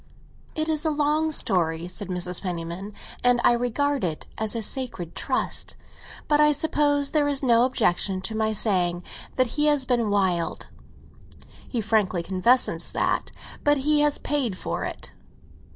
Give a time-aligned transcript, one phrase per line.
[0.55, 2.41] "It is a long story," said Mrs.
[2.41, 2.91] Penniman,
[3.23, 5.75] "and I regard it as a sacred trust.
[6.27, 9.03] But I suppose there is no objection to my saying
[9.35, 13.29] that he has been wild—he frankly confesses that.
[13.63, 15.11] But he has paid for it."